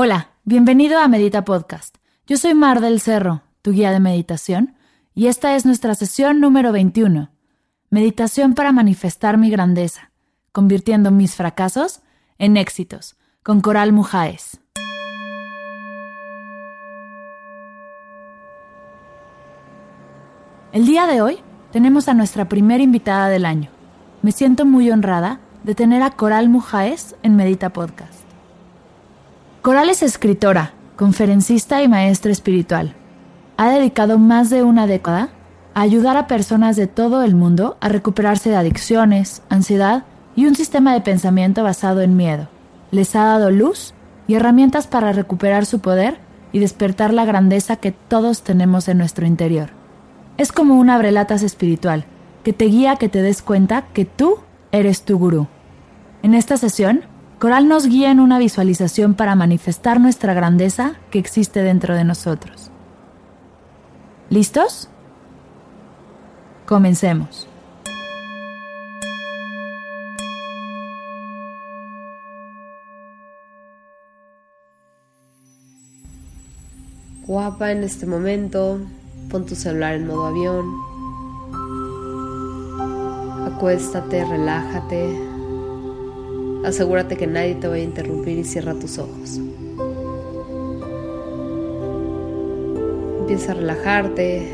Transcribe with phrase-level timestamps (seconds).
[0.00, 1.96] Hola, bienvenido a Medita Podcast.
[2.24, 4.76] Yo soy Mar del Cerro, tu guía de meditación,
[5.12, 7.32] y esta es nuestra sesión número 21.
[7.90, 10.12] Meditación para manifestar mi grandeza,
[10.52, 12.02] convirtiendo mis fracasos
[12.38, 14.60] en éxitos, con Coral Mujáez.
[20.70, 21.38] El día de hoy
[21.72, 23.72] tenemos a nuestra primera invitada del año.
[24.22, 28.27] Me siento muy honrada de tener a Coral Mujáez en Medita Podcast.
[29.62, 32.94] Coral es escritora, conferencista y maestra espiritual.
[33.56, 35.30] Ha dedicado más de una década
[35.74, 40.04] a ayudar a personas de todo el mundo a recuperarse de adicciones, ansiedad
[40.36, 42.48] y un sistema de pensamiento basado en miedo.
[42.92, 43.94] Les ha dado luz
[44.28, 46.18] y herramientas para recuperar su poder
[46.52, 49.70] y despertar la grandeza que todos tenemos en nuestro interior.
[50.36, 52.04] Es como un abrelatas espiritual
[52.44, 54.36] que te guía a que te des cuenta que tú
[54.70, 55.48] eres tu gurú.
[56.22, 57.02] En esta sesión,
[57.38, 62.72] Coral nos guía en una visualización para manifestar nuestra grandeza que existe dentro de nosotros.
[64.28, 64.88] ¿Listos?
[66.66, 67.46] Comencemos.
[77.24, 78.80] Guapa en este momento,
[79.30, 80.64] Pon tu celular en modo avión.
[83.46, 85.27] Acuéstate, relájate.
[86.64, 89.40] Asegúrate que nadie te vaya a interrumpir y cierra tus ojos.
[93.20, 94.48] Empieza a relajarte.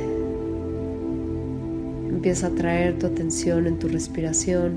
[2.09, 4.73] Empieza a traer tu atención en tu respiración.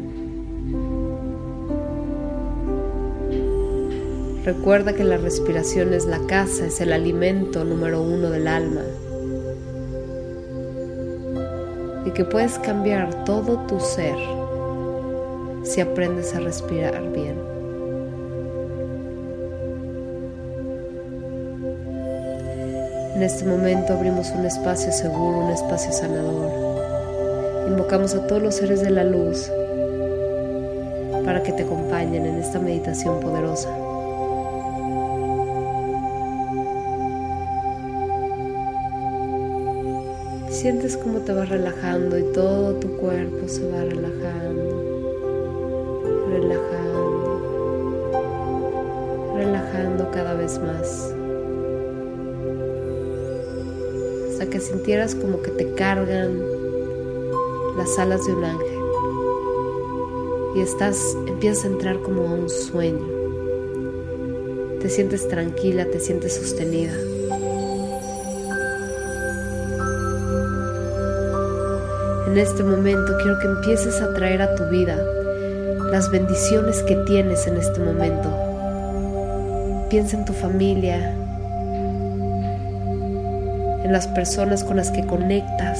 [4.43, 8.83] Recuerda que la respiración es la casa, es el alimento número uno del alma.
[12.07, 14.15] y que puedes cambiar todo tu ser
[15.67, 17.35] si aprendes a respirar bien.
[23.15, 26.51] En este momento abrimos un espacio seguro, un espacio sanador.
[27.67, 29.51] Invocamos a todos los seres de la luz
[31.25, 33.69] para que te acompañen en esta meditación poderosa.
[40.49, 44.76] Sientes cómo te vas relajando y todo tu cuerpo se va relajando,
[46.37, 47.41] relajando,
[49.35, 51.13] relajando cada vez más.
[54.31, 56.39] Hasta que sintieras como que te cargan
[57.77, 58.77] las alas de un ángel
[60.55, 63.05] y estás, empiezas a entrar como a un sueño.
[64.79, 66.93] Te sientes tranquila, te sientes sostenida.
[72.27, 74.97] En este momento quiero que empieces a traer a tu vida
[75.91, 78.29] las bendiciones que tienes en este momento.
[79.89, 81.13] Piensa en tu familia,
[83.83, 85.79] en las personas con las que conectas.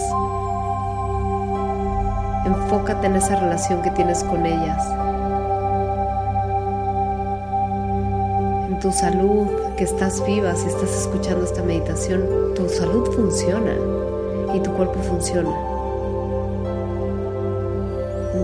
[2.46, 4.84] Enfócate en esa relación que tienes con ellas.
[8.70, 9.48] En tu salud,
[9.78, 13.74] que estás viva, si estás escuchando esta meditación, tu salud funciona
[14.54, 15.50] y tu cuerpo funciona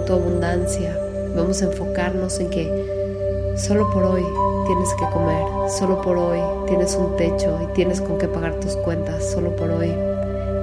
[0.06, 1.12] tu abundancia.
[1.36, 4.24] Vamos a enfocarnos en que solo por hoy
[4.68, 8.76] tienes que comer, solo por hoy tienes un techo y tienes con qué pagar tus
[8.78, 9.92] cuentas, solo por hoy.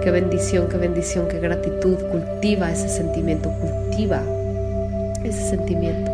[0.03, 1.97] Qué bendición, qué bendición, qué gratitud.
[2.11, 4.23] Cultiva ese sentimiento, cultiva
[5.25, 6.13] ese sentimiento.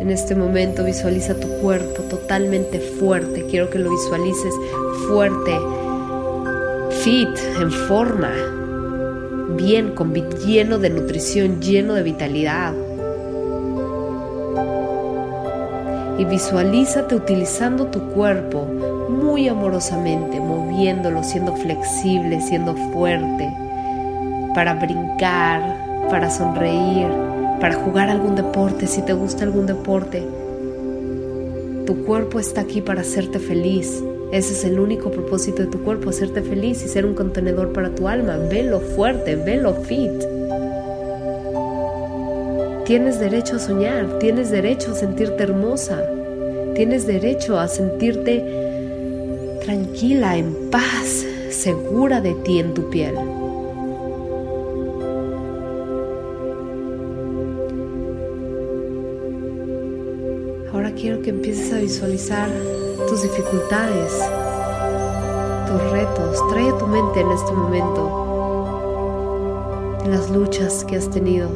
[0.00, 3.44] En este momento visualiza tu cuerpo totalmente fuerte.
[3.50, 4.54] Quiero que lo visualices
[5.08, 5.52] fuerte,
[7.02, 7.28] fit,
[7.60, 8.32] en forma,
[9.56, 12.74] bien, con, lleno de nutrición, lleno de vitalidad.
[16.18, 18.64] Y visualízate utilizando tu cuerpo
[19.08, 23.48] muy amorosamente, moviéndolo, siendo flexible, siendo fuerte,
[24.54, 25.62] para brincar,
[26.10, 27.06] para sonreír,
[27.60, 30.26] para jugar algún deporte, si te gusta algún deporte.
[31.86, 36.10] Tu cuerpo está aquí para hacerte feliz, Ese es el único propósito de tu cuerpo,
[36.10, 38.36] hacerte feliz y ser un contenedor para tu alma.
[38.36, 40.12] Velo fuerte, velo fit.
[42.84, 46.02] Tienes derecho a soñar, tienes derecho a sentirte hermosa,
[46.74, 48.44] tienes derecho a sentirte
[49.64, 53.14] tranquila, en paz, segura de ti en tu piel.
[60.72, 62.48] Ahora quiero que empieces a visualizar
[63.08, 64.12] tus dificultades,
[65.66, 66.46] tus retos.
[66.50, 68.26] Trae a tu mente en este momento
[70.06, 71.48] las luchas que has tenido,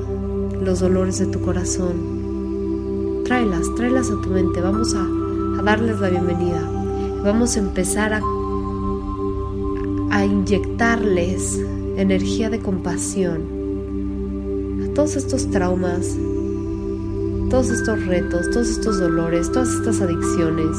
[0.61, 3.23] los dolores de tu corazón.
[3.25, 4.63] Tráelas, tráelas a tu mente.
[4.63, 5.07] Vamos a,
[5.63, 6.61] darles la bienvenida.
[7.23, 8.23] Vamos a empezar a,
[10.11, 11.61] a inyectarles
[11.97, 13.61] energía de compasión
[14.85, 16.17] a todos estos traumas,
[17.51, 20.77] todos estos retos, todos estos dolores, todas estas adicciones.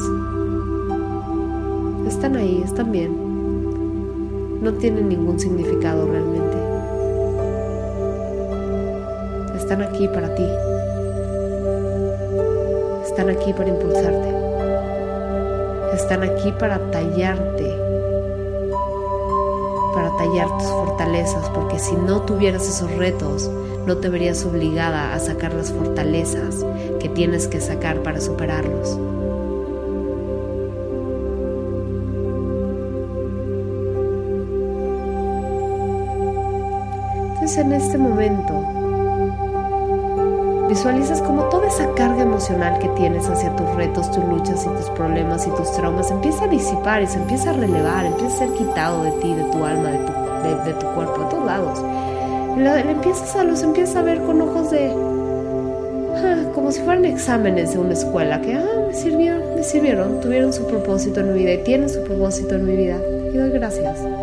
[2.24, 4.62] Están ahí, están bien.
[4.62, 6.56] No tienen ningún significado realmente.
[9.54, 10.46] Están aquí para ti.
[13.04, 14.28] Están aquí para impulsarte.
[15.92, 17.76] Están aquí para tallarte.
[19.92, 23.50] Para tallar tus fortalezas, porque si no tuvieras esos retos,
[23.86, 26.64] no te verías obligada a sacar las fortalezas
[27.00, 28.98] que tienes que sacar para superarlos.
[37.56, 38.52] En este momento
[40.68, 44.90] visualizas como toda esa carga emocional que tienes hacia tus retos, tus luchas y tus
[44.90, 48.48] problemas y tus traumas empieza a disipar y se empieza a relevar, empieza a ser
[48.56, 51.84] quitado de ti, de tu alma, de tu, de, tu cuerpo, de todos lados.
[52.58, 54.92] Le, empiezas a, los empiezas a ver con ojos de...
[56.16, 60.52] Ah, como si fueran exámenes de una escuela, que ah, me sirvieron, me sirvieron, tuvieron
[60.52, 62.98] su propósito en mi vida y tienen su propósito en mi vida.
[63.32, 64.13] Y doy gracias.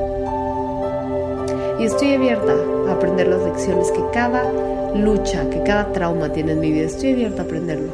[1.82, 2.54] Y estoy abierta
[2.88, 4.44] a aprender las lecciones que cada
[4.94, 6.86] lucha, que cada trauma tiene en mi vida.
[6.86, 7.92] Estoy abierta a aprenderlo.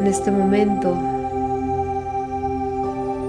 [0.00, 0.96] En este momento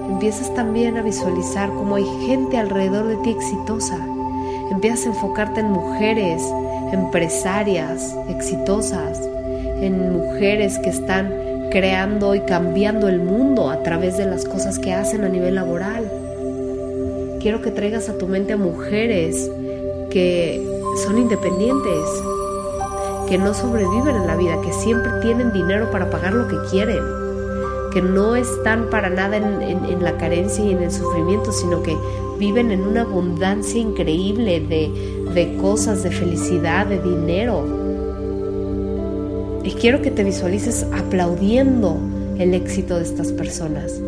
[0.10, 3.98] empiezas también a visualizar cómo hay gente alrededor de ti exitosa.
[4.72, 6.42] Empiezas a enfocarte en mujeres,
[6.94, 9.28] empresarias exitosas,
[9.82, 14.94] en mujeres que están creando y cambiando el mundo a través de las cosas que
[14.94, 16.10] hacen a nivel laboral.
[17.40, 19.50] Quiero que traigas a tu mente a mujeres
[20.10, 20.66] que
[21.06, 22.10] son independientes,
[23.30, 27.04] que no sobreviven en la vida, que siempre tienen dinero para pagar lo que quieren,
[27.94, 31.96] que no están para nada en, la carencia y en el sufrimiento, sino que
[32.40, 37.66] viven en una abundancia increíble de, de cosas, de felicidad, de dinero.
[39.68, 41.98] Y quiero que te visualices aplaudiendo
[42.40, 44.02] el éxito de estas personas.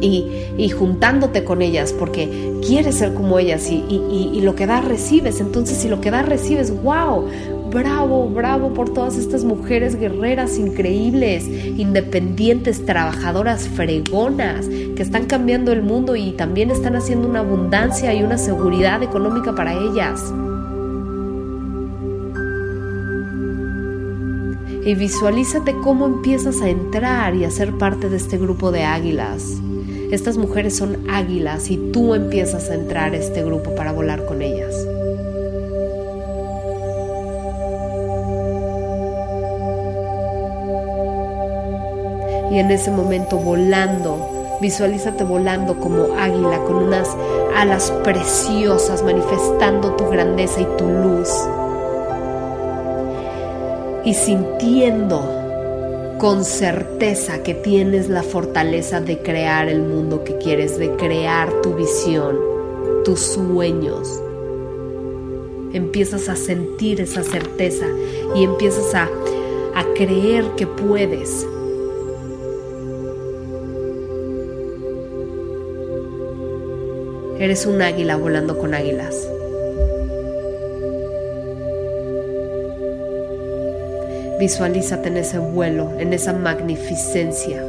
[0.00, 2.28] Y, y, juntándote con ellas porque
[2.66, 5.40] quieres ser como ellas y, y, y, lo que das recibes.
[5.40, 7.28] Entonces si lo que das recibes, wow,
[7.70, 15.82] bravo, bravo por todas estas mujeres guerreras increíbles, independientes, trabajadoras, fregonas, que están cambiando el
[15.82, 20.32] mundo y también están haciendo una abundancia y una seguridad económica para ellas.
[24.84, 29.60] Y visualízate cómo empiezas a entrar y a ser parte de este grupo de águilas.
[30.10, 34.42] Estas mujeres son águilas y tú empiezas a entrar a este grupo para volar con
[34.42, 34.74] ellas.
[42.50, 47.08] Y en ese momento volando, visualízate volando como águila con unas
[47.56, 51.30] alas preciosas manifestando tu grandeza y tu luz.
[54.04, 55.42] Y sintiendo
[56.18, 61.74] con certeza que tienes la fortaleza de crear el mundo que quieres, de crear tu
[61.74, 62.38] visión,
[63.04, 64.22] tus sueños.
[65.72, 67.86] Empiezas a sentir esa certeza
[68.36, 69.08] y empiezas a,
[69.74, 71.46] a creer que puedes.
[77.40, 79.31] Eres un águila volando con águilas.
[84.42, 87.64] Visualízate en ese vuelo, en esa magnificencia,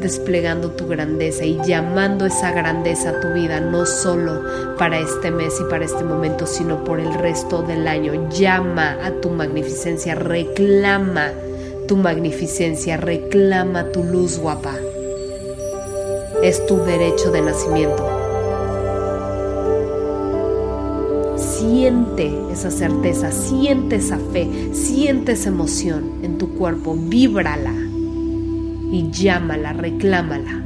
[0.00, 4.42] desplegando tu grandeza y llamando esa grandeza a tu vida, no solo
[4.78, 8.30] para este mes y para este momento, sino por el resto del año.
[8.30, 11.32] Llama a tu magnificencia, reclama
[11.86, 14.72] tu magnificencia, reclama tu luz guapa.
[16.42, 18.13] Es tu derecho de nacimiento.
[21.64, 27.72] Siente esa certeza, siente esa fe, siente esa emoción en tu cuerpo, víbrala
[28.92, 30.60] y llámala, reclámala.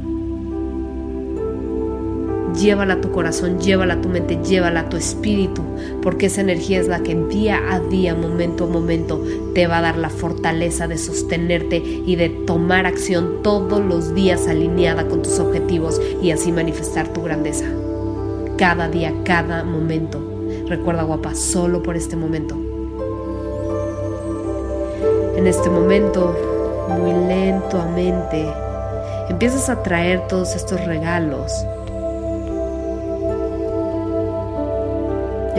[2.59, 5.61] Llévala a tu corazón, llévala a tu mente, llévala a tu espíritu,
[6.01, 9.81] porque esa energía es la que día a día, momento a momento, te va a
[9.81, 15.39] dar la fortaleza de sostenerte y de tomar acción todos los días alineada con tus
[15.39, 17.65] objetivos y así manifestar tu grandeza.
[18.57, 20.28] Cada día, cada momento.
[20.69, 22.55] Recuerda, guapa, solo por este momento.
[25.35, 26.35] En este momento,
[26.89, 28.45] muy lentamente,
[29.29, 31.51] empiezas a traer todos estos regalos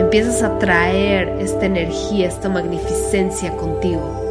[0.00, 4.28] empiezas a traer esta energía, esta magnificencia contigo.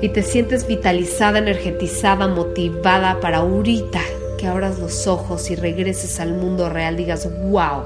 [0.00, 4.00] Y te sientes vitalizada, energetizada, motivada para ahorita
[4.38, 7.82] que abras los ojos y regreses al mundo real, digas, wow,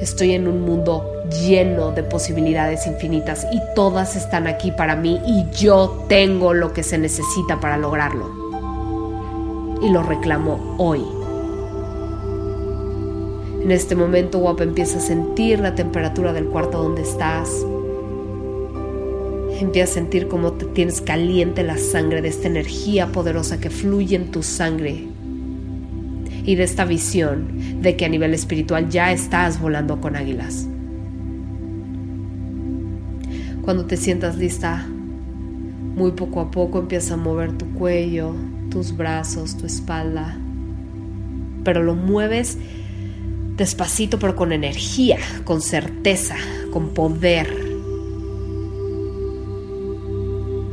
[0.00, 5.46] estoy en un mundo lleno de posibilidades infinitas y todas están aquí para mí y
[5.56, 8.46] yo tengo lo que se necesita para lograrlo.
[9.82, 11.04] Y lo reclamo hoy.
[13.62, 17.66] En este momento, guapa, empieza a sentir la temperatura del cuarto donde estás.
[19.58, 24.14] Empieza a sentir cómo te tienes caliente la sangre de esta energía poderosa que fluye
[24.14, 25.08] en tu sangre.
[26.46, 30.66] Y de esta visión de que a nivel espiritual ya estás volando con águilas.
[33.62, 34.86] Cuando te sientas lista,
[35.96, 38.32] muy poco a poco empieza a mover tu cuello,
[38.70, 40.38] tus brazos, tu espalda.
[41.64, 42.58] Pero lo mueves
[43.56, 46.36] despacito pero con energía, con certeza,
[46.70, 47.48] con poder.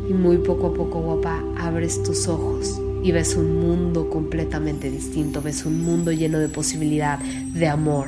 [0.07, 5.41] Y muy poco a poco, guapa, abres tus ojos y ves un mundo completamente distinto,
[5.41, 8.07] ves un mundo lleno de posibilidad, de amor,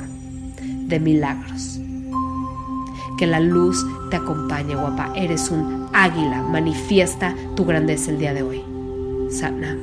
[0.60, 1.78] de milagros.
[3.18, 5.12] Que la luz te acompañe, guapa.
[5.14, 6.42] Eres un águila.
[6.42, 8.62] Manifiesta tu grandeza el día de hoy.
[9.30, 9.78] Satnam.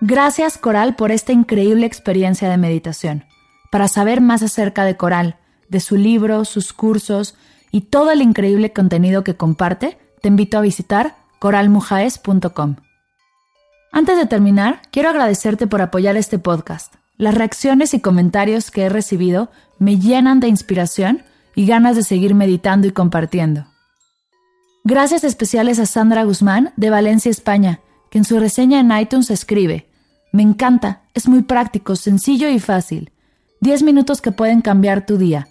[0.00, 3.24] Gracias Coral por esta increíble experiencia de meditación.
[3.70, 5.36] Para saber más acerca de Coral,
[5.68, 7.34] de su libro, sus cursos
[7.70, 12.76] y todo el increíble contenido que comparte, te invito a visitar coralmujaes.com.
[13.92, 16.94] Antes de terminar, quiero agradecerte por apoyar este podcast.
[17.16, 21.22] Las reacciones y comentarios que he recibido me llenan de inspiración
[21.54, 23.66] y ganas de seguir meditando y compartiendo.
[24.84, 29.88] Gracias especiales a Sandra Guzmán de Valencia, España, que en su reseña en iTunes escribe,
[30.32, 33.12] me encanta, es muy práctico, sencillo y fácil.
[33.60, 35.48] 10 minutos que pueden cambiar tu día.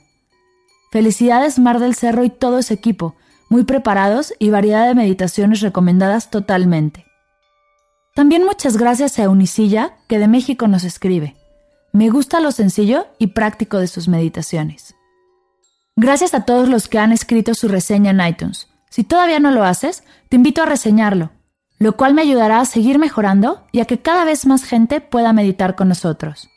[0.91, 3.15] Felicidades Mar del Cerro y todo ese equipo,
[3.50, 7.06] muy preparados y variedad de meditaciones recomendadas totalmente.
[8.15, 11.36] También muchas gracias a Unicilla, que de México nos escribe.
[11.94, 14.96] Me gusta lo sencillo y práctico de sus meditaciones.
[15.96, 18.67] Gracias a todos los que han escrito su reseña en iTunes.
[18.89, 21.32] Si todavía no lo haces, te invito a reseñarlo
[21.79, 25.34] lo cual me ayudará a seguir mejorando y a que cada vez más gente pueda
[25.34, 26.50] meditar con nosotros.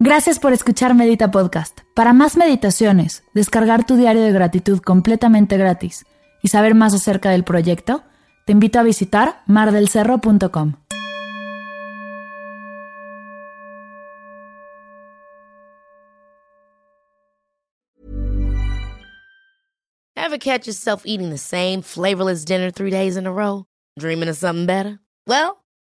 [0.00, 1.80] Gracias por escuchar Medita Podcast.
[1.96, 6.06] Para más meditaciones, descargar tu diario de gratitud completamente gratis
[6.40, 8.04] y saber más acerca del proyecto,
[8.46, 10.74] te invito a visitar mardelcerro.com.
[20.14, 23.64] Ever catch yourself eating the same flavorless dinner three days in a row?
[23.98, 25.00] Dreaming of something better?
[25.26, 25.64] Well,